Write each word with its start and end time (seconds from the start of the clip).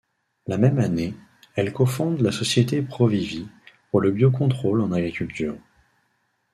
La 0.47 0.57
même 0.57 0.79
année, 0.79 1.13
elle 1.55 1.71
cofonde 1.71 2.21
la 2.21 2.31
société 2.31 2.81
Provivi, 2.81 3.47
pour 3.91 4.01
le 4.01 4.09
biocontrôle 4.09 4.81
en 4.81 4.91
agriculture. 4.91 5.55